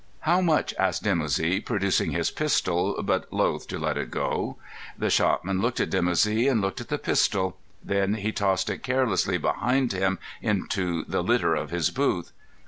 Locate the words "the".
4.97-5.11, 6.89-6.97, 11.07-11.21